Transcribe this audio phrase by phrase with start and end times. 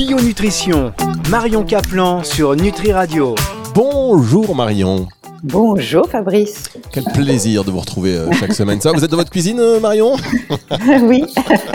[0.00, 0.94] Bio Nutrition,
[1.28, 3.34] Marion Caplan sur Nutri Radio.
[3.74, 5.06] Bonjour Marion.
[5.42, 6.64] Bonjour Fabrice.
[6.92, 8.80] Quel plaisir de vous retrouver euh, chaque semaine.
[8.80, 10.16] Ça, vous êtes dans votre cuisine, euh, Marion?
[11.02, 11.24] Oui,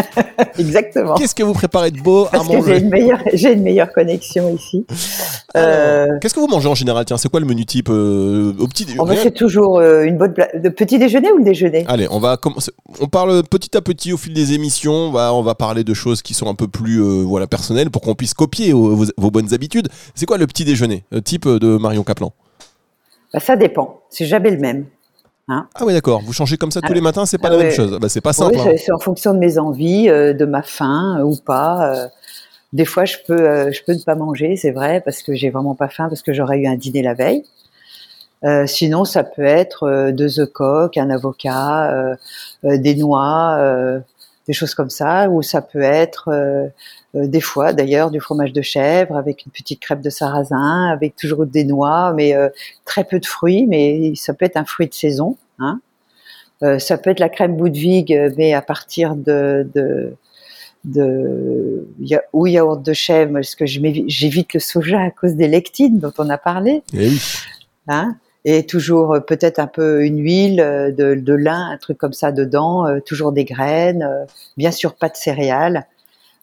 [0.60, 1.16] exactement.
[1.16, 3.64] Qu'est-ce que vous préparez de beau Parce à que j'ai manger une meilleure, j'ai une
[3.64, 4.86] meilleure connexion ici.
[5.58, 7.06] Euh, Qu'est-ce que vous mangez en général?
[7.06, 10.34] Tiens, c'est quoi le menu type euh, au petit rien- faire toujours euh, une bonne
[10.34, 11.86] pla- petit déjeuner ou le déjeuner?
[11.88, 12.72] Allez, on va commencer.
[13.00, 14.94] On parle petit à petit au fil des émissions.
[14.94, 18.02] On va, on va parler de choses qui sont un peu plus voilà personnelles pour
[18.02, 19.88] qu'on puisse copier vos, vos- bonnes habitudes.
[20.14, 22.32] C'est quoi le petit déjeuner type de Marion Caplan
[23.36, 24.86] Bah, Ça dépend, c'est jamais le même.
[25.50, 26.22] Ah oui, d'accord.
[26.22, 27.76] Vous changez comme ça tous Ah, les matins, c'est pas ah la même ouais.
[27.76, 28.00] chose.
[28.02, 28.58] Bah, c'est pas Oui, simple.
[28.60, 28.72] hein.
[28.78, 31.94] c'est- en fonction de mes envies, euh, de ma faim euh, ou pas.
[31.94, 32.08] euh.
[32.74, 35.76] des fois, je peux, je peux ne pas manger, c'est vrai, parce que j'ai vraiment
[35.76, 37.44] pas faim, parce que j'aurais eu un dîner la veille.
[38.68, 42.16] Sinon, ça peut être deux œufs coques, un avocat,
[42.64, 43.58] des noix,
[44.48, 46.68] des choses comme ça, ou ça peut être euh,
[47.16, 51.16] euh, des fois, d'ailleurs, du fromage de chèvre avec une petite crêpe de sarrasin, avec
[51.16, 52.50] toujours des noix, mais euh,
[52.86, 55.38] très peu de fruits, mais ça peut être un fruit de saison.
[55.60, 55.80] Hein.
[56.64, 60.14] Euh, ça peut être la crème Boudwig, mais à partir de, de,
[60.84, 66.00] de ya- ou yaourt de chèvre, parce que j'évite le soja à cause des lectines
[66.00, 66.84] dont on a parlé.
[66.94, 67.22] Eh oui.
[67.88, 72.14] Hein et toujours euh, peut-être un peu une huile euh, de, lin, un truc comme
[72.14, 74.08] ça dedans, euh, toujours des graines,
[74.56, 75.88] bien sûr pas de céréales.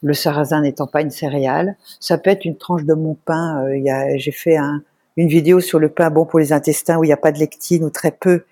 [0.02, 3.64] Le sarrasin n'étant pas une céréale, ça peut être une tranche de mon pain.
[4.16, 4.82] J'ai fait un-
[5.16, 7.38] une vidéo sur le pain bon pour les intestins où il n'y a pas de
[7.38, 8.44] lectine ou très peu,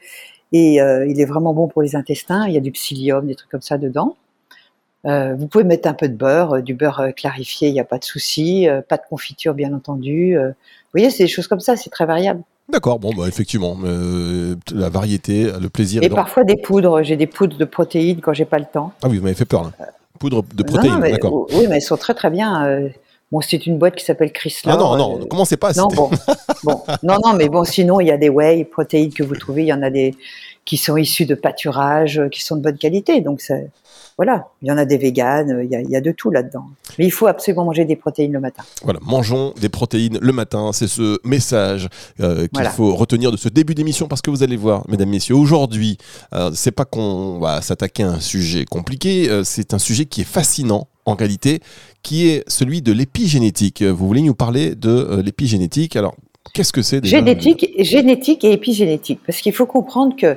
[0.52, 2.46] et il est vraiment bon pour les intestins.
[2.46, 4.16] Il y a du psyllium, des trucs comme ça dedans.
[5.04, 8.04] Vous pouvez mettre un peu de beurre, du beurre clarifié, il n'y a pas de
[8.04, 10.36] souci, pas de confiture bien entendu.
[10.36, 10.54] vous
[10.92, 12.44] voyez, c'est des choses comme ça, c'est très variable.
[12.70, 12.98] D'accord.
[12.98, 16.02] Bon, bah effectivement, euh, la variété, le plaisir.
[16.02, 17.02] Et parfois des poudres.
[17.02, 18.92] J'ai des poudres de protéines quand j'ai pas le temps.
[19.02, 19.72] Ah oui, vous m'avez fait peur là.
[20.18, 21.46] Poudre de Non, protéines, d'accord.
[21.52, 22.66] Oui, mais elles sont très très bien.
[22.66, 22.88] euh.
[23.32, 24.72] Bon, c'est une boîte qui s'appelle Chrysler.
[24.74, 25.72] Ah non, non, euh, commencez pas.
[25.74, 26.10] non, bon,
[26.64, 29.62] bon, non, non, mais bon, sinon il y a des whey protéines que vous trouvez.
[29.62, 30.14] Il y en a des
[30.64, 33.20] qui sont issus de pâturage, euh, qui sont de bonne qualité.
[33.20, 33.54] Donc ça,
[34.20, 35.60] voilà, il y en a des véganes.
[35.64, 36.66] Il y a, il y a de tout là-dedans.
[36.98, 38.62] Mais il faut absolument manger des protéines le matin.
[38.84, 40.72] Voilà, mangeons des protéines le matin.
[40.74, 41.88] C'est ce message
[42.20, 42.68] euh, qu'il Voilà.
[42.68, 45.96] faut retenir de ce début d'émission parce que vous allez voir, mesdames, messieurs, aujourd'hui,
[46.34, 50.20] euh, c'est pas qu'on va s'attaquer à un sujet compliqué, euh, c'est un sujet qui
[50.20, 51.60] est fascinant en réalité,
[52.02, 53.82] qui est celui de l'épigénétique.
[53.82, 55.96] Vous voulez nous parler de euh, l'épigénétique?
[55.96, 56.14] Alors,
[56.52, 59.20] qu'est-ce que c'est déjà Génétique, génétique et épigénétique?
[59.26, 60.36] Parce qu'il faut comprendre que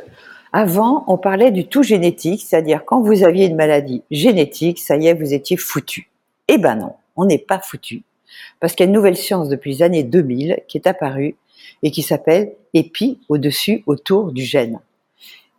[0.54, 5.08] avant, on parlait du tout génétique, c'est-à-dire quand vous aviez une maladie génétique, ça y
[5.08, 6.12] est, vous étiez foutu.
[6.48, 8.04] Eh ben non, on n'est pas foutu.
[8.60, 11.36] Parce qu'il y a une nouvelle science depuis les années 2000 qui est apparue
[11.82, 14.80] et qui s'appelle épi au-dessus, autour du gène.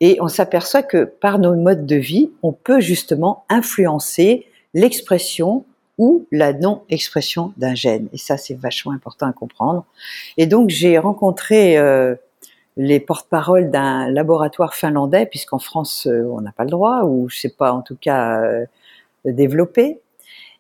[0.01, 5.65] Et on s'aperçoit que par nos modes de vie, on peut justement influencer l'expression
[5.99, 8.09] ou la non-expression d'un gène.
[8.13, 9.85] Et ça, c'est vachement important à comprendre.
[10.37, 12.17] Et donc, j'ai rencontré euh,
[12.77, 17.39] les porte-paroles d'un laboratoire finlandais, puisqu'en France, euh, on n'a pas le droit, ou je
[17.39, 18.65] sais pas, en tout cas, euh,
[19.25, 20.01] développé.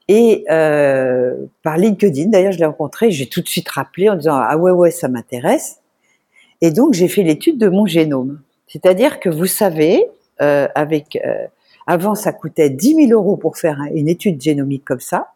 [0.08, 4.36] Et euh, par LinkedIn, d'ailleurs, je l'ai rencontré, j'ai tout de suite rappelé en disant
[4.36, 5.80] ah ouais ouais, ça m'intéresse.
[6.60, 8.40] Et donc, j'ai fait l'étude de mon génome.
[8.66, 10.06] C'est-à-dire que vous savez,
[10.42, 11.46] euh, avec euh,
[11.86, 15.32] avant, ça coûtait 10 000 euros pour faire un- une étude génomique comme ça.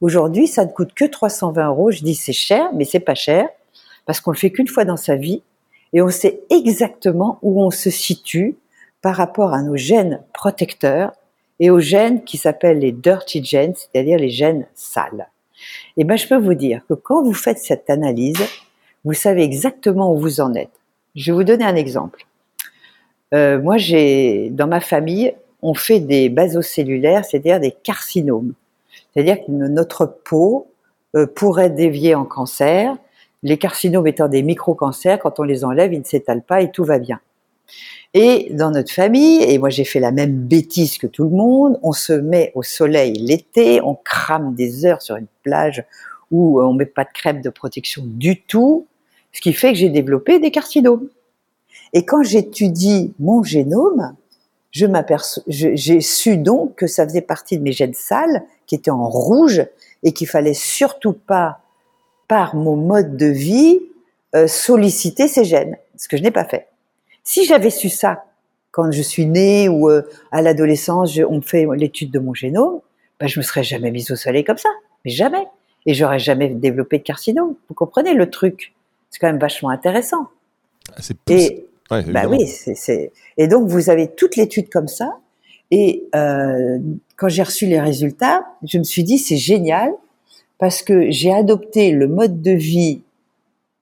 [0.00, 1.90] Aujourd'hui, ça ne coûte que 320 euros.
[1.90, 3.48] Je dis c'est cher, mais c'est pas cher
[4.06, 5.42] parce qu'on le fait qu'une fois dans sa vie
[5.92, 8.56] et on sait exactement où on se situe
[9.02, 11.12] par rapport à nos gènes protecteurs
[11.60, 15.28] et aux gènes qui s'appellent les dirty genes, c'est-à-dire les gènes sales.
[15.96, 18.42] Et ben, je peux vous dire que quand vous faites cette analyse,
[19.04, 20.70] vous savez exactement où vous en êtes.
[21.14, 22.26] Je vais vous donner un exemple.
[23.34, 28.52] Euh, moi, j'ai dans ma famille, on fait des basocellulaires, c'est-à-dire des carcinomes.
[29.14, 30.68] C'est-à-dire que notre peau
[31.14, 32.96] euh, pourrait dévier en cancer.
[33.46, 36.82] Les carcinomes étant des micro-cancers, quand on les enlève, ils ne s'étalent pas et tout
[36.82, 37.20] va bien.
[38.12, 41.78] Et dans notre famille, et moi j'ai fait la même bêtise que tout le monde,
[41.84, 45.84] on se met au soleil l'été, on crame des heures sur une plage
[46.32, 48.88] où on met pas de crème de protection du tout,
[49.30, 51.08] ce qui fait que j'ai développé des carcinomes.
[51.92, 54.16] Et quand j'étudie mon génome,
[54.72, 59.64] j'ai su donc que ça faisait partie de mes gènes sales qui étaient en rouge
[60.02, 61.60] et qu'il fallait surtout pas,
[62.28, 63.80] par mon mode de vie,
[64.34, 66.68] euh, solliciter ces gènes, ce que je n'ai pas fait.
[67.24, 68.24] Si j'avais su ça
[68.70, 70.02] quand je suis née ou euh,
[70.32, 72.80] à l'adolescence, on me fait l'étude de mon génome,
[73.18, 74.68] ben, je me serais jamais mise au soleil comme ça,
[75.04, 75.46] mais jamais.
[75.86, 77.54] Et j'aurais jamais développé de carcinome.
[77.68, 78.74] Vous comprenez le truc?
[79.10, 80.28] C'est quand même vachement intéressant.
[80.90, 81.16] Ah, C'est.
[81.28, 85.18] Et Ouais, bah oui, c'est- et donc vous avez toute l'étude comme ça.
[85.70, 86.78] Et euh,
[87.16, 89.92] quand j'ai reçu les résultats, je me suis dit c'est génial
[90.58, 93.02] parce que j'ai adopté le mode de vie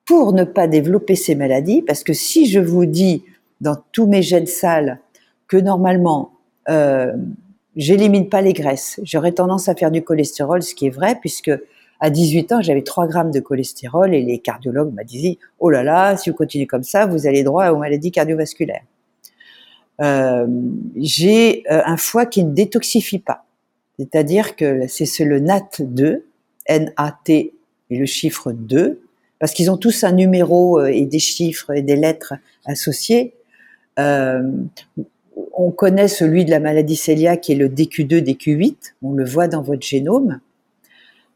[0.06, 3.24] pour ne pas développer ces maladies, parce que si je vous dis
[3.60, 5.00] dans tous mes gènes sales
[5.48, 6.32] que normalement
[6.68, 7.12] euh,
[7.76, 11.52] j'élimine pas les graisses, j'aurais tendance à faire du cholestérol, ce qui est vrai, puisque
[12.00, 15.82] à 18 ans, j'avais 3 grammes de cholestérol et les cardiologues m'ont dit, oh là
[15.82, 18.84] là, si vous continuez comme ça, vous allez droit aux maladies cardiovasculaires.
[20.00, 20.46] Euh,
[20.96, 23.44] j'ai euh, un foie qui ne détoxifie pas.
[23.98, 26.22] C'est-à-dire que c'est le NAT2,
[26.66, 27.52] N-A-T
[27.90, 29.00] et le chiffre 2,
[29.38, 32.34] parce qu'ils ont tous un numéro euh, et des chiffres et des lettres
[32.64, 33.34] associés.
[33.98, 34.42] Euh,
[35.52, 39.48] on connaît celui de la maladie cœliaque qui est le DQ2, DQ8, on le voit
[39.48, 40.40] dans votre génome.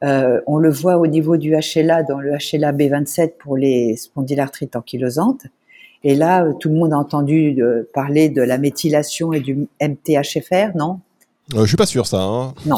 [0.05, 4.77] Euh, on le voit au niveau du HLA, dans le HLA B27 pour les spondylarthrites
[4.77, 5.47] ankylosantes.
[6.05, 7.61] Et là, tout le monde a entendu
[7.93, 11.01] parler de la méthylation et du MTHFR, non?
[11.55, 12.21] Euh, Je suis pas sûr ça.
[12.21, 12.55] Hein.
[12.67, 12.77] Non.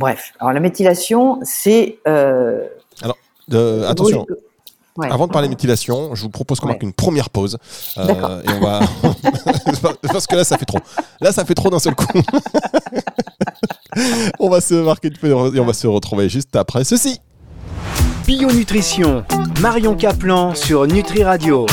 [0.00, 1.98] Bref, alors la méthylation, c'est...
[2.08, 2.66] Euh,
[3.02, 3.18] alors,
[3.86, 4.26] attention.
[4.96, 5.12] Ouais.
[5.12, 6.72] Avant de parler méthylation, je vous propose qu'on ouais.
[6.72, 7.58] marque une première pause.
[7.98, 8.80] Euh, et on va.
[10.10, 10.78] Parce que là, ça fait trop.
[11.20, 12.06] Là, ça fait trop d'un seul coup.
[14.40, 17.20] on va se marquer une pause et on va se retrouver juste après ceci.
[18.26, 19.22] Bionutrition,
[19.60, 21.66] Marion Caplan sur Nutri Radio.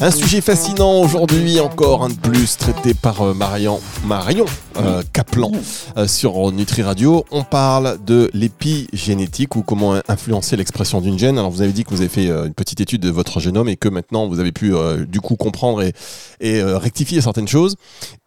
[0.00, 4.44] Un sujet fascinant aujourd'hui, encore un de plus, traité par euh, Marion, Marion
[4.76, 5.50] euh, Kaplan
[5.96, 7.24] euh, sur Nutri Radio.
[7.32, 11.36] On parle de l'épigénétique ou comment influencer l'expression d'une gène.
[11.36, 13.68] Alors vous avez dit que vous avez fait euh, une petite étude de votre génome
[13.68, 15.92] et que maintenant vous avez pu euh, du coup comprendre et,
[16.40, 17.74] et rectifier certaines choses.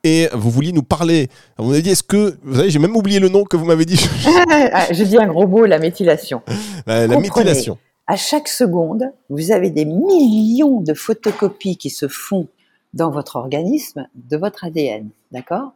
[0.04, 1.30] Et vous vouliez nous parler.
[1.58, 3.86] Vous m'avez dit, est-ce que, vous savez, j'ai même oublié le nom que vous m'avez
[3.86, 4.04] dit.
[4.92, 6.42] J'ai dit un gros mot, la méthylation.
[6.86, 7.78] la, la méthylation
[8.08, 12.48] à chaque seconde, vous avez des millions de photocopies qui se font
[12.94, 15.74] dans votre organisme de votre ADN, d'accord?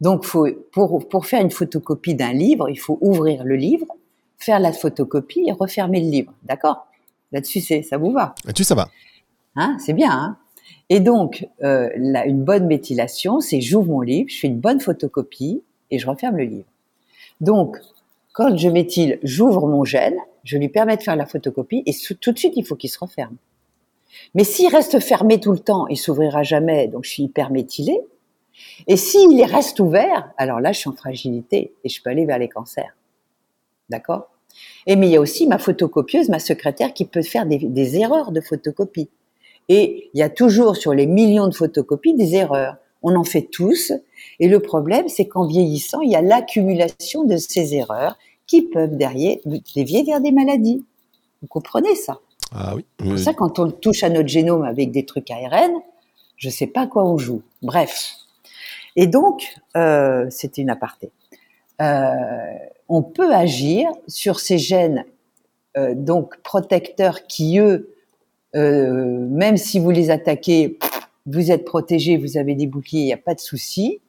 [0.00, 3.86] Donc, faut, pour, pour faire une photocopie d'un livre, il faut ouvrir le livre,
[4.38, 6.86] faire la photocopie et refermer le livre, d'accord?
[7.32, 8.88] Là-dessus, c'est, ça vous va Là-dessus, ça va.
[9.56, 10.10] Hein, c'est bien.
[10.10, 10.36] Hein?
[10.88, 15.62] Et donc, euh, une bonne méthylation, c'est j'ouvre mon livre, je fais une bonne photocopie
[15.90, 16.68] et je referme le livre.
[17.40, 17.78] Donc,
[18.32, 20.16] quand je méthyle, j'ouvre mon gène,
[20.46, 22.98] je lui permets de faire la photocopie et tout de suite, il faut qu'il se
[22.98, 23.36] referme.
[24.34, 28.00] Mais s'il reste fermé tout le temps, il s'ouvrira jamais, donc je suis hyper méthylée.
[28.86, 32.38] Et s'il reste ouvert, alors là, je suis en fragilité et je peux aller vers
[32.38, 32.96] les cancers.
[33.90, 34.30] D'accord?
[34.86, 37.98] Et mais il y a aussi ma photocopieuse, ma secrétaire, qui peut faire des, des
[37.98, 39.10] erreurs de photocopie.
[39.68, 42.76] Et il y a toujours sur les millions de photocopies des erreurs.
[43.02, 43.92] On en fait tous.
[44.38, 48.16] Et le problème, c'est qu'en vieillissant, il y a l'accumulation de ces erreurs
[48.46, 49.36] qui peuvent derrière
[49.74, 50.84] dévier vers des maladies.
[51.42, 52.18] Vous comprenez ça?
[52.52, 52.84] Ah oui.
[52.98, 55.72] C'est pour ça, quand on touche à notre génome avec des trucs ARN,
[56.36, 57.42] je ne sais pas quoi on joue.
[57.62, 58.12] Bref.
[58.94, 61.10] Et donc, euh, c'était une aparté.
[61.82, 62.10] Euh,
[62.88, 65.04] on peut agir sur ces gènes
[65.76, 67.92] euh, donc protecteurs qui, eux,
[68.54, 70.78] même si vous les attaquez,
[71.26, 74.00] vous êtes protégé, vous avez des boucliers, il n'y a pas de souci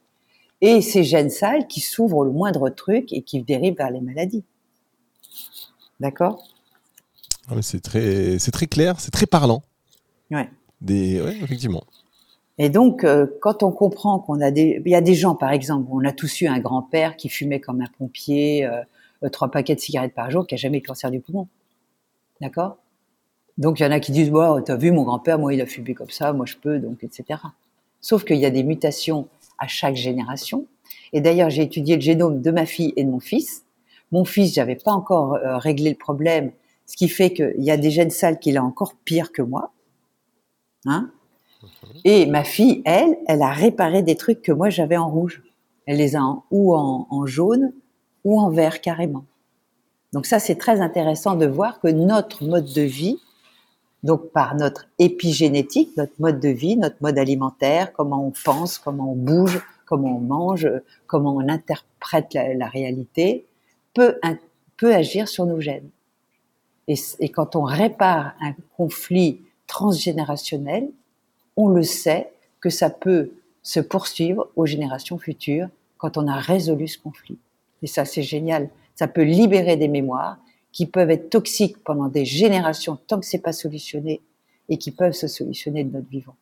[0.61, 4.43] et ces gènes sales qui s'ouvrent au moindre truc et qui dérivent vers les maladies.
[5.99, 6.43] D'accord?
[7.49, 9.63] Ah C'est très, très clair, c'est très parlant.
[10.31, 10.49] Ouais.
[10.81, 11.83] Des, ouais, effectivement.
[12.57, 15.51] Et donc, euh, quand on comprend qu'on a des, il y a des gens, par
[15.51, 18.81] exemple, on a tous eu un grand-père qui fumait comme un pompier, euh,
[19.23, 21.47] euh trois paquets de cigarettes par jour, qui a jamais eu cancer du poumon.
[22.41, 22.77] D'accord?
[23.57, 25.65] Donc, il y en a qui disent, bah, t'as vu, mon grand-père, moi, il a
[25.65, 27.39] fumé comme ça, moi, je peux, donc, etc.
[28.01, 30.67] Sauf qu'il y a des mutations à chaque génération.
[31.13, 33.65] Et d'ailleurs, j'ai étudié le génome de ma fille et de mon fils.
[34.11, 36.51] Mon fils, j'avais pas encore euh, réglé le problème,
[36.85, 39.73] ce qui fait qu'il y a des gènes sales qu'il a encore pire que moi.
[40.85, 41.11] Hein
[42.05, 45.43] et ma fille, elle, elle a réparé des trucs que moi j'avais en rouge.
[45.85, 47.73] Elle les a en, ou en, en jaune
[48.23, 49.25] ou en vert carrément.
[50.13, 53.19] Donc ça, c'est très intéressant de voir que notre mode de vie,
[54.07, 59.11] donc par notre épigénétique, notre mode de vie, notre mode alimentaire, comment on pense, comment
[59.11, 60.65] on bouge, comment on mange,
[61.07, 63.45] comment on interprète la, réalité,
[63.93, 64.17] peut,
[64.81, 65.89] agir sur nos gènes.
[66.87, 70.89] Et, quand on répare un conflit transgénérationnel,
[71.57, 76.87] on le sait que ça peut se poursuivre aux générations futures quand on a résolu
[76.87, 77.39] ce conflit.
[77.83, 78.69] Et ça, c'est génial.
[78.95, 80.37] Ça peut libérer des mémoires
[80.77, 84.21] qui peuvent être toxiques pendant des générations tant que c'est pas solutionné
[84.69, 86.35] et qui peuvent se solutionner de notre vivant.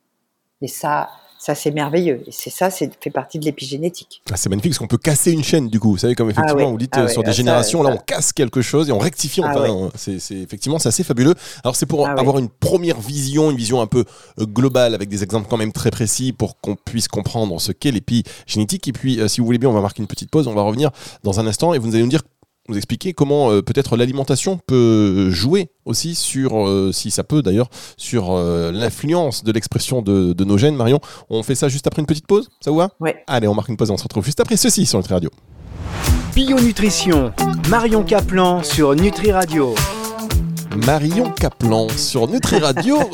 [0.62, 1.08] Et ça,
[1.40, 2.22] ça c'est merveilleux.
[2.28, 4.22] Et c'est ça, c'est fait partie de l'épigénétique.
[4.30, 5.92] Ah, c'est magnifique parce qu'on peut casser une chaîne du coup.
[5.92, 7.90] Vous savez comme effectivement ah ouais, vous dites ah euh, ouais, sur des générations ça,
[7.90, 9.40] là on casse quelque chose et on rectifie.
[9.42, 9.90] Enfin, ouais.
[9.96, 11.36] c'est, c'est effectivement c'est assez fabuleux.
[11.64, 14.04] Alors c'est pour avoir une première vision, une vision un peu
[14.42, 17.92] euh, globale avec des exemples quand même très précis pour qu'on puisse comprendre ce qu'est
[17.92, 18.90] l'épigénétique.
[18.90, 20.50] Et puis euh, si vous voulez bien, on va marquer une petite pause.
[20.50, 20.92] On va revenir
[21.24, 22.24] dans un instant et vous allez nous dire
[22.68, 27.70] nous expliquer comment euh, peut-être l'alimentation peut jouer aussi sur, euh, si ça peut d'ailleurs,
[27.98, 30.76] sur euh, l'influence de l'expression de, de nos gènes.
[30.76, 32.90] Marion, on fait ça juste après une petite pause, ça vous va?
[33.00, 33.12] Oui.
[33.28, 35.30] Allez, on marque une pause et on se retrouve juste après ceci sur Nutri Radio.
[36.34, 37.32] Bio Nutrition,
[37.70, 39.76] Marion Caplan sur Nutri Radio.
[40.86, 42.98] Marion Caplan sur Nutri Radio.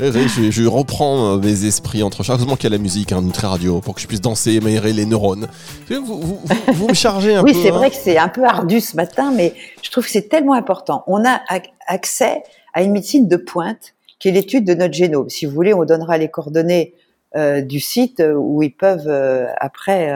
[0.00, 2.36] je, je reprends euh, mes esprits entre chaque.
[2.36, 4.92] Heureusement qu'il y a la musique, hein, Nutri Radio, pour que je puisse danser, m'aérer
[4.92, 5.48] les neurones.
[5.88, 6.40] Vous, vous, vous,
[6.72, 7.62] vous me chargez un oui, peu.
[7.62, 7.74] c'est hein.
[7.74, 11.04] vrai que c'est un peu ardu ce matin, mais je trouve que c'est tellement important.
[11.06, 15.28] On a ac- accès à une médecine de pointe qui est l'étude de notre génome.
[15.28, 16.94] Si vous voulez, on donnera les coordonnées
[17.36, 20.12] euh, du site euh, où ils peuvent euh, après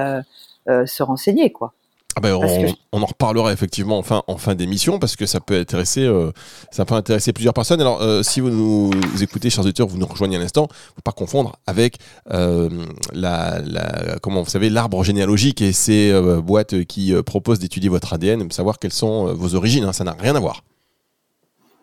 [0.69, 1.73] euh, se renseigner, quoi.
[2.17, 5.57] Ah ben, on, en reparlera effectivement en fin, en fin d'émission parce que ça peut
[5.57, 6.33] intéresser, euh,
[6.73, 7.81] ça peut intéresser plusieurs personnes.
[7.81, 8.91] Alors, euh, si vous nous
[9.23, 11.99] écoutez, chers auditeurs, vous nous rejoignez à l'instant, faut pas confondre avec
[12.33, 12.69] euh,
[13.13, 16.13] la, la, comment vous savez, l'arbre généalogique et ces
[16.43, 19.85] boîtes qui proposent d'étudier votre ADN, savoir quelles sont vos origines.
[19.85, 20.65] hein, ça n'a rien à voir.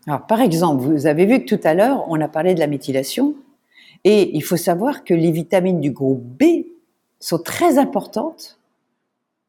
[0.08, 2.68] Alors, par exemple, vous avez vu que tout à l'heure, on a parlé de la
[2.68, 3.36] méthylation,
[4.04, 6.66] et il faut savoir que les vitamines du groupe B
[7.20, 8.60] sont très importantes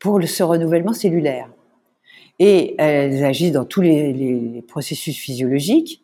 [0.06, 1.50] pour ce renouvellement cellulaire.
[2.38, 6.00] Et elles agissent dans tous les, processus physiologiques,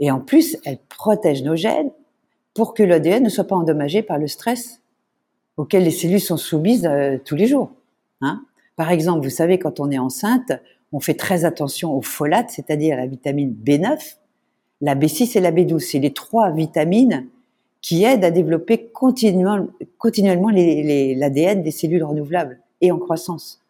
[0.00, 1.90] et en plus, elles protègent nos gènes
[2.54, 4.80] pour que l'ADN ne soit pas endommagé par le stress
[5.58, 7.70] auquel les cellules sont soumises euh, tous les jours.
[8.22, 8.46] hein.
[8.76, 10.52] Par exemple, vous savez, quand on est enceinte,
[10.92, 14.16] on fait très attention aux folates, c'est-à-dire la vitamine B9,
[14.80, 15.80] la B6 et la B12.
[15.80, 17.26] C'est les trois vitamines
[17.82, 19.66] qui aident à développer continuellement,
[19.98, 23.60] continuellement l'ADN des cellules renouvelables et en croissance.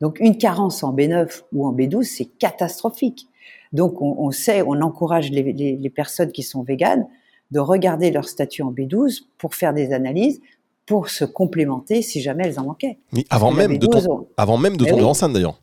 [0.00, 3.26] Donc une carence en B9 ou en B12, c'est catastrophique.
[3.72, 7.06] Donc on, on sait, on encourage les, les- les personnes qui sont véganes
[7.50, 10.40] de regarder leur statut en B12 pour faire des analyses,
[10.86, 12.98] pour se complémenter si jamais elles en manquaient.
[13.12, 15.08] Mais avant même, de B12, ton- on- avant même de Eh tomber oui.
[15.08, 15.60] enceinte d'ailleurs.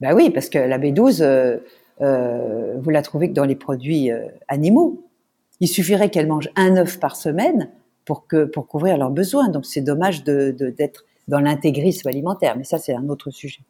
[0.00, 1.58] ben oui, parce que la B12, euh,
[2.00, 5.02] euh, vous la trouvez que dans les produits euh, animaux.
[5.60, 7.70] Il suffirait qu'elles mangent un œuf par semaine
[8.04, 9.48] pour, que, pour couvrir leurs besoins.
[9.48, 13.60] Donc c'est dommage de- de- d'être dans l'intégrisme alimentaire, mais ça c'est un autre sujet.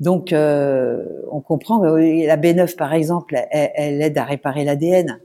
[0.00, 5.20] Donc euh, on comprend la B9 par exemple, elle, aide à réparer l'ADN.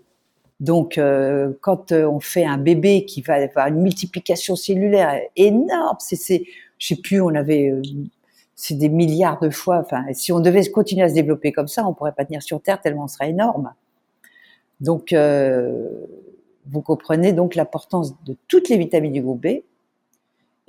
[0.60, 5.98] Donc euh, quand euh, on fait un bébé qui va avoir une multiplication cellulaire énorme,
[6.00, 6.44] c'est, c'est,
[6.78, 7.82] je sais plus, on avait euh,
[8.62, 9.78] c'est des milliards de fois.
[9.78, 12.62] Enfin, si on devait continuer à se développer comme ça, on pourrait pas tenir sur
[12.62, 13.74] Terre tellement on serait énorme.
[14.82, 15.88] Donc, euh,
[16.70, 19.62] vous comprenez donc l'importance de toutes les vitamines du groupe B.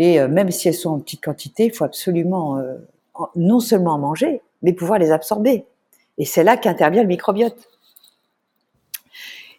[0.00, 2.76] Et euh, même si elles sont en petite quantité, il faut absolument euh,
[3.36, 5.66] non seulement en manger, mais pouvoir les absorber.
[6.16, 7.68] Et c'est là qu'intervient le microbiote.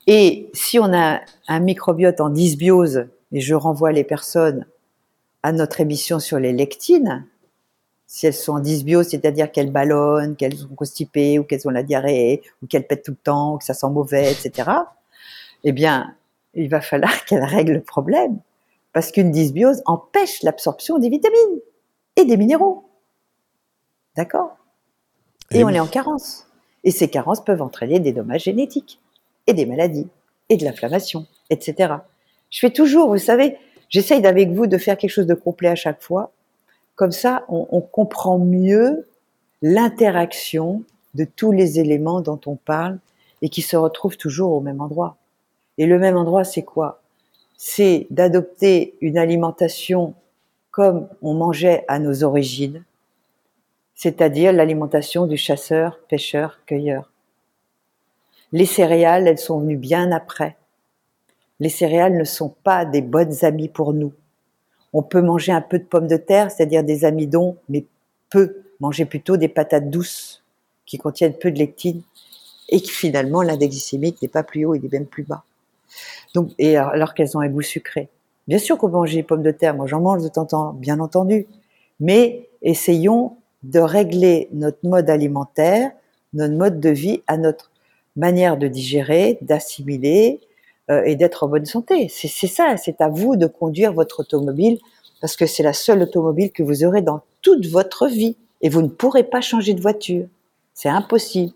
[0.07, 4.65] Et si on a un microbiote en dysbiose, et je renvoie les personnes
[5.43, 7.23] à notre émission sur les lectines,
[8.07, 11.83] si elles sont en dysbiose, c'est-à-dire qu'elles ballonnent, qu'elles sont constipées, ou qu'elles ont la
[11.83, 14.71] diarrhée, ou qu'elles pètent tout le temps, ou que ça sent mauvais, etc.,
[15.63, 16.15] eh bien,
[16.55, 18.39] il va falloir qu'elles règlent le problème.
[18.93, 21.59] Parce qu'une dysbiose empêche l'absorption des vitamines
[22.15, 22.89] et des minéraux.
[24.17, 24.57] D'accord?
[25.51, 25.75] Et, Et on oui.
[25.75, 26.47] est en carence.
[26.83, 28.99] Et ces carences peuvent entraîner des dommages génétiques,
[29.47, 30.07] et des maladies,
[30.49, 31.93] et de l'inflammation, etc.
[32.49, 33.57] Je fais toujours, vous savez,
[33.89, 36.31] j'essaye avec vous de faire quelque chose de complet à chaque fois.
[36.95, 39.07] Comme ça, on, on comprend mieux
[39.61, 40.83] l'interaction
[41.13, 42.99] de tous les éléments dont on parle
[43.41, 45.17] et qui se retrouvent toujours au même endroit.
[45.77, 47.00] Et le même endroit, c'est quoi?
[47.63, 50.15] C'est d'adopter une alimentation
[50.71, 52.83] comme on mangeait à nos origines,
[53.93, 57.11] c'est-à-dire l'alimentation du chasseur, pêcheur, cueilleur.
[58.51, 60.57] Les céréales, elles sont venues bien après.
[61.59, 64.13] Les céréales ne sont pas des bonnes amies pour nous.
[64.91, 67.85] On peut manger un peu de pommes de terre, c'est-à-dire des amidons, mais
[68.31, 68.63] peu.
[68.79, 70.43] Manger plutôt des patates douces
[70.87, 72.01] qui contiennent peu de lectine
[72.69, 75.43] et qui finalement l'index glycémique n'est pas plus haut, il est même plus bas.
[76.33, 78.09] Donc, et alors, qu'elles ont un goût sucré.
[78.47, 80.73] Bien sûr qu'on peut des pommes de terre, moi j'en mange de temps en temps,
[80.73, 81.47] bien entendu.
[81.99, 85.91] Mais essayons de régler notre mode alimentaire,
[86.33, 87.71] notre mode de vie à notre
[88.15, 90.41] manière de digérer, d'assimiler
[90.89, 92.09] euh, et d'être en bonne santé.
[92.09, 94.79] C'est ça, c'est à vous de conduire votre automobile
[95.21, 98.81] parce que c'est la seule automobile que vous aurez dans toute votre vie et vous
[98.81, 100.27] ne pourrez pas changer de voiture.
[100.73, 101.53] C'est impossible.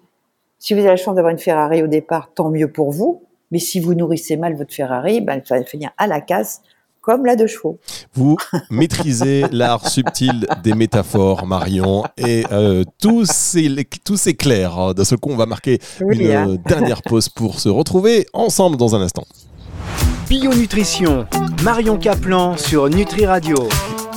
[0.60, 3.24] Si vous avez la chance d'avoir une Ferrari au départ, tant mieux pour vous.
[3.52, 6.62] Mais si vous nourrissez mal votre Ferrari, ben, elle va finir à la casse
[7.06, 7.80] comme la deux chevaux.
[8.16, 8.36] Vous
[8.72, 13.26] maîtrisez l'art subtil des métaphores, Marion, et euh, tout
[14.80, 14.94] hein.
[14.94, 16.50] D'un seul coup, on va marquer Oui, une hein.
[16.50, 19.26] euh, dernière pause pour se retrouver ensemble dans un instant.
[20.28, 21.28] Bio Nutrition,
[21.64, 23.56] Marion Caplan sur Nutri Radio.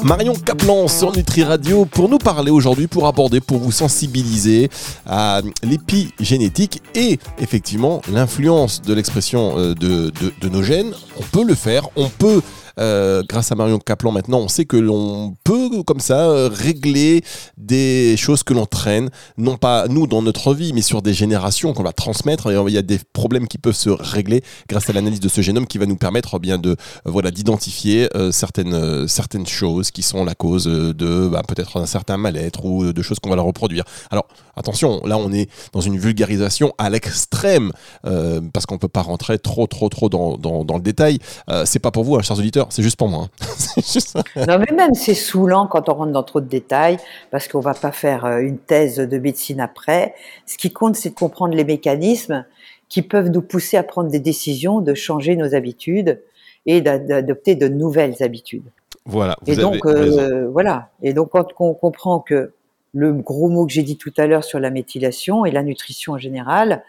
[0.04, 4.70] Marion Caplan sur Nutri Radio pour nous parler aujourd'hui, pour aborder, pour vous sensibiliser
[5.06, 10.12] à l'épigénétique et effectivement l'influence de l'expression euh, de,
[10.48, 10.92] nos gènes.
[11.18, 12.40] On peut le faire, on peut
[12.78, 17.22] euh, grâce à Marion Caplan maintenant, on sait que l'on peut comme ça euh, régler
[17.56, 21.72] des choses que l'on traîne, non pas nous dans notre vie, mais sur des générations
[21.72, 22.50] qu'on va transmettre.
[22.50, 25.40] Et il y a des problèmes qui peuvent se régler grâce à l'analyse de ce
[25.40, 30.02] génome qui va nous permettre eh bien de euh, voilà d'identifier certaines certaines choses qui
[30.02, 33.44] sont la cause de bah, peut-être un certain mal-être ou de choses qu'on va leur
[33.44, 33.84] reproduire.
[34.10, 37.72] Alors attention, là on est dans une vulgarisation à l'extrême
[38.52, 41.18] parce qu'on peut pas rentrer trop trop trop dans, dans, dans le détail.
[41.64, 43.28] c'est pas pour vous, hein, chers auditeurs c'est juste pour moi.
[43.40, 43.82] Hein.
[44.48, 46.98] non, mais même c'est saoulant quand on rentre dans trop de détails,
[47.30, 50.14] parce qu'on va pas faire euh, une thèse de médecine après.
[50.46, 52.44] Ce qui compte, c'est de comprendre les mécanismes
[52.88, 56.22] qui peuvent nous pousser à prendre des décisions, de changer nos habitudes
[56.66, 58.70] et d'adopter de nouvelles habitudes.
[59.04, 59.36] Voilà.
[59.42, 60.90] Vous et donc, euh, voilà.
[61.02, 62.52] Et donc, quand on comprend que
[62.92, 66.14] le gros mot que j'ai dit tout à l'heure sur la méthylation et la nutrition
[66.14, 66.82] en général,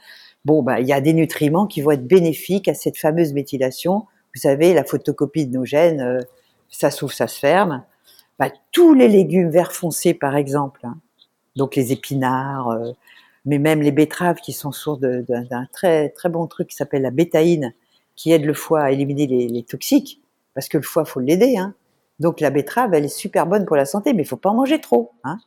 [0.45, 4.05] bon, bah, il y a des nutriments qui vont être bénéfiques à cette fameuse méthylation
[4.33, 6.19] vous savez, la photocopie de nos gènes, euh,
[6.69, 7.83] ça s'ouvre, ça se ferme.
[8.37, 10.97] Bah, tous les légumes vert foncé, par exemple, hein,
[11.55, 12.91] donc les épinards, euh,
[13.45, 17.11] mais même les betteraves qui sont sources d'un très très bon truc qui s'appelle la
[17.11, 17.73] bétaïne,
[18.15, 20.21] qui aide le foie à éliminer les, toxiques,
[20.53, 21.57] parce que le foie faut l'aider.
[21.57, 21.73] Hein.
[22.19, 24.55] Donc la betterave, elle est super bonne pour la santé, mais il faut pas en
[24.55, 25.11] manger trop.
[25.23, 25.39] Hein.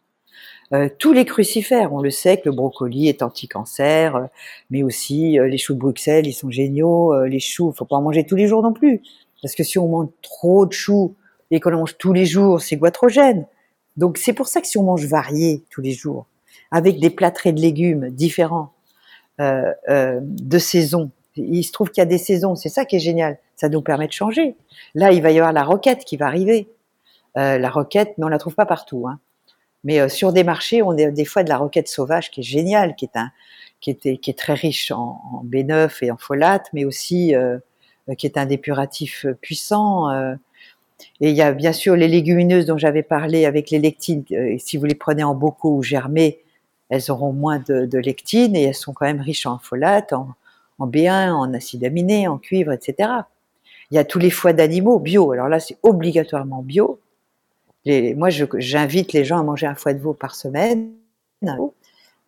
[0.73, 4.27] Euh, tous les crucifères, on le sait que le brocoli est anti-cancer, euh,
[4.71, 7.25] mais aussi euh, les choux de Bruxelles, ils sont géniaux.
[7.27, 9.03] les choux, faut pas en manger tous les jours non plus,
[9.43, 11.15] parce que si on mange trop de choux
[11.51, 13.47] et qu'on en mange tous les jours, c'est goitrogène.
[13.99, 16.27] Donc c'est pour ça que si on mange varié tous les jours,
[16.71, 18.73] avec des plâtrés de légumes différents,
[19.39, 23.39] de saison, il se trouve qu'il y a des saisons, c'est ça qui est génial.
[23.57, 24.55] Ça nous permet de changer.
[24.95, 26.69] Là, il va y avoir la roquette qui va arriver.
[27.35, 29.09] la roquette, mais on la trouve pas partout.
[29.09, 29.19] Hein.
[29.85, 32.45] Mais euh, sur des marchés, on a des fois de la roquette sauvage qui est
[32.45, 33.31] géniale, qui est un,
[33.81, 37.59] qui était, qui est très riche en, en B9 et en folate, mais aussi euh,
[38.09, 40.11] euh, qui est un dépuratif puissant.
[41.21, 44.25] et il y a bien sûr les légumineuses dont j'avais parlé avec les lectines.
[44.59, 46.41] si vous les prenez en bocaux ou germées,
[46.89, 50.35] elles auront moins de, de, lectines et elles sont quand même riches en folate, en,
[50.79, 53.09] en B1, en acides aminés, en cuivre, etc.
[53.91, 55.33] Il y a tous les foies d'animaux bio.
[55.33, 57.01] Alors là, c'est obligatoirement bio
[57.87, 60.93] moi, j'invite les gens à manger un foie de veau par semaine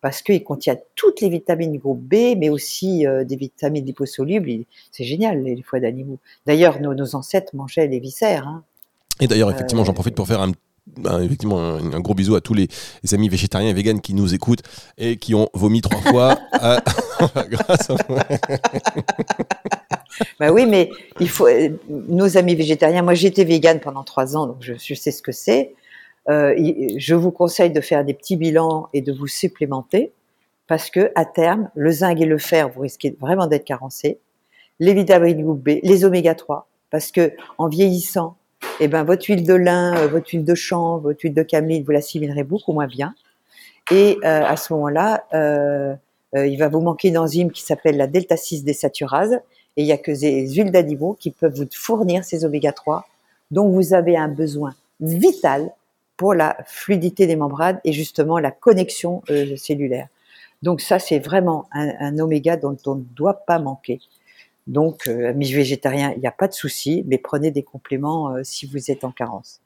[0.01, 4.65] parce qu'il contient toutes les vitamines du groupe B, mais aussi euh, des vitamines liposolubles.
[4.91, 6.19] C'est génial, les, foies d'animaux.
[6.45, 8.47] D'ailleurs, nos, ancêtres mangeaient les viscères.
[8.47, 8.63] Hein.
[9.19, 10.51] Et d'ailleurs, effectivement, j'en profite pour faire un
[11.23, 12.67] effectivement un, gros bisou à tous les,
[13.11, 14.61] amis végétariens et véganes qui nous écoutent
[14.99, 16.37] et qui ont vomi trois fois
[17.49, 17.95] grâce à
[20.39, 23.01] bah oui, mais il faut euh, nos amis végétariens.
[23.01, 25.73] Moi, été végane pendant trois ans, donc je, sais ce que c'est.
[26.29, 26.55] Euh,
[26.97, 30.11] je vous conseille de faire des petits bilans et de vous supplémenter
[30.67, 34.19] parce que à terme, le zinc et le fer, vous risquez vraiment d'être carencés.
[34.79, 38.35] Les vitamines B, les oméga 3, parce que en vieillissant,
[38.79, 41.83] eh ben votre huile de lin, euh, votre huile de chanvre, votre huile de cameline,
[41.83, 43.13] vous l'assimilerez beaucoup moins bien.
[43.91, 45.25] Et à ce moment-là,
[46.33, 49.39] il va vous manquer une enzyme qui s'appelle la delta 6 désaturase
[49.77, 53.07] et il n'y a que des huiles d'animaux qui peuvent vous fournir ces oméga 3
[53.51, 55.71] dont vous avez un besoin vital
[56.17, 60.07] pour la fluidité des membranes et justement la connexion euh, cellulaire.
[60.61, 63.99] Donc ça, c'est vraiment un, oméga dont on ne doit pas manquer.
[64.65, 68.41] Donc, euh, amis végétariens, il n'y a pas de souci, mais prenez des compléments euh,
[68.43, 69.59] si vous êtes en carence.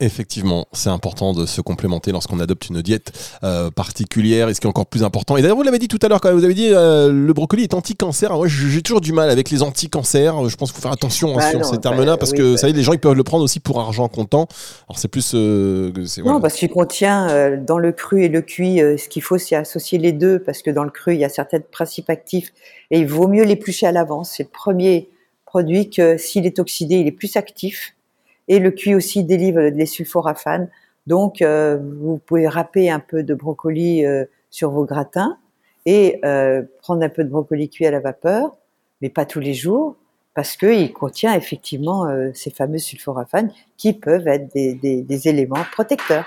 [0.00, 3.10] Effectivement, c'est important de se complémenter lorsqu'on adopte une diète
[3.42, 5.36] euh, particulière et ce qui est encore plus important.
[5.36, 7.64] Et d'ailleurs, vous l'avez dit tout à l'heure quand vous avez dit euh, le brocoli
[7.64, 8.32] est anti-cancer.
[8.32, 10.48] Moi, j'ai toujours du mal avec les anti-cancers.
[10.48, 12.68] Je pense qu'il faut faire attention hein, bah sur ces termes-là bah parce que ça
[12.68, 14.46] y est, les gens ils peuvent le prendre aussi pour argent comptant.
[14.88, 15.32] Alors c'est plus.
[15.34, 15.90] Euh,
[16.24, 18.78] non, parce qu'il contient dans le cru et le cuit.
[18.78, 21.28] ce qu'il faut, c'est associer les deux parce que dans le cru, il y a
[21.28, 22.52] certains principes actifs
[22.92, 24.34] et il vaut mieux l'éplucher à l'avance.
[24.36, 25.08] C'est le premier
[25.44, 27.96] produit que s'il est oxydé, il est plus actif
[28.48, 30.68] et le cuit aussi délivre les sulforaphanes.
[31.06, 35.38] Donc, euh, vous pouvez râper un peu de brocoli euh, sur vos gratins
[35.86, 38.56] et euh, prendre un peu de brocoli cuit à la vapeur,
[39.00, 39.96] mais pas tous les jours,
[40.34, 46.26] parce qu'il contient effectivement ces fameux sulforaphanes qui peuvent être des, des éléments protecteurs.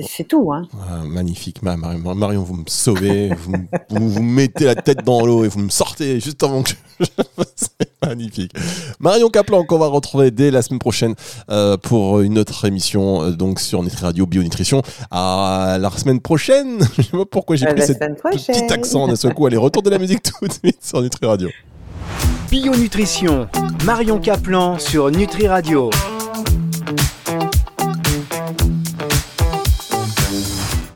[0.00, 0.52] C'est tout.
[0.52, 0.66] Hein.
[0.88, 3.30] Ah, magnifique, Marion, vous me sauvez,
[3.90, 7.04] vous, vous, mettez la tête dans l'eau et vous me sortez juste avant que je...
[7.56, 8.52] C'est magnifique.
[9.00, 11.14] Marion Caplan qu'on va retrouver dès la semaine prochaine
[11.50, 14.82] euh, pour une autre émission euh, donc sur Nutri Radio Bionutrition.
[15.10, 16.78] À la semaine prochaine.
[16.96, 19.46] Je sais pas pourquoi j'ai pris ce petit accent d'un seul coup.
[19.46, 21.48] Allez, retour de la musique tout de suite sur Nutri Radio.
[22.50, 23.48] Bionutrition,
[23.84, 25.90] Marion Caplan sur Nutri Radio.